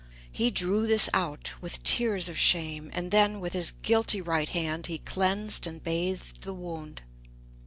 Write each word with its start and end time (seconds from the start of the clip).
He 0.31 0.49
drew 0.49 0.87
this 0.87 1.11
out, 1.13 1.53
with 1.61 1.83
tears 1.83 2.27
of 2.27 2.35
shame, 2.35 2.89
and 2.91 3.11
then, 3.11 3.39
with 3.39 3.53
his 3.53 3.69
guilty 3.69 4.19
right 4.19 4.49
hand, 4.49 4.87
he 4.87 4.97
cleansed 4.97 5.67
and 5.67 5.83
bathed 5.83 6.41
the 6.41 6.55
wound. 6.55 7.03